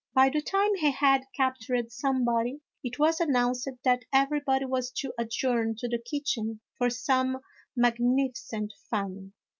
By 0.15 0.29
the 0.33 0.41
time 0.41 0.73
he 0.77 0.89
had 0.89 1.25
captured 1.37 1.91
somebody 1.91 2.61
it 2.83 2.97
was 2.97 3.19
announced 3.19 3.69
that 3.83 4.03
everybody 4.11 4.65
was 4.65 4.89
to 4.93 5.13
adjourn 5.15 5.75
to 5.77 5.87
the 5.87 5.99
kitchen 5.99 6.59
for 6.79 6.89
some 6.89 7.39
magnificent 7.75 8.73
fun. 8.89 9.33